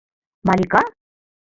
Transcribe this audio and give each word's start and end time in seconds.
Малика?.. 0.47 0.81